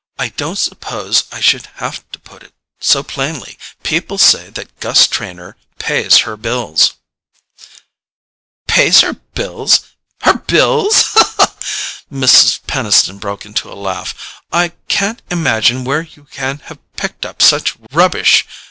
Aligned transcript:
"I 0.17 0.29
didn't 0.29 0.55
suppose 0.57 1.25
I 1.31 1.39
should 1.41 1.67
have 1.75 2.03
to 2.11 2.17
put 2.17 2.41
it 2.41 2.55
so 2.79 3.03
plainly. 3.03 3.55
People 3.83 4.17
say 4.17 4.49
that 4.49 4.79
Gus 4.79 5.05
Trenor 5.05 5.57
pays 5.77 6.21
her 6.25 6.35
bills." 6.35 6.93
"Pays 8.67 9.01
her 9.01 9.13
bills—her 9.13 10.37
bills?" 10.47 11.03
Mrs. 12.11 12.61
Peniston 12.65 13.19
broke 13.19 13.45
into 13.45 13.71
a 13.71 13.77
laugh. 13.77 14.41
"I 14.51 14.69
can't 14.87 15.21
imagine 15.29 15.83
where 15.83 16.01
you 16.01 16.23
can 16.31 16.61
have 16.65 16.79
picked 16.95 17.23
up 17.23 17.39
such 17.39 17.75
rubbish. 17.91 18.47